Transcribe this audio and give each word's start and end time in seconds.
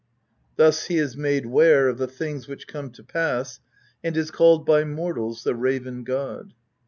Thus 0.55 0.85
he 0.87 0.97
is 0.97 1.15
made 1.15 1.45
ware 1.45 1.87
of 1.87 1.99
the 1.99 2.07
things 2.07 2.47
which 2.47 2.65
come 2.65 2.89
to 2.93 3.03
pass, 3.03 3.59
and 4.03 4.17
is 4.17 4.31
called 4.31 4.65
by 4.65 4.83
mortals 4.83 5.43
the 5.43 5.53
Raven 5.53 6.03
god. 6.03 6.55